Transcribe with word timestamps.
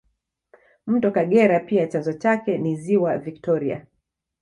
Mto 0.87 1.11
Kagera 1.11 1.59
pia 1.59 1.87
chanzo 1.87 2.13
chake 2.13 2.57
ni 2.57 2.75
ziwa 2.75 3.17
Viktoria 3.17 3.85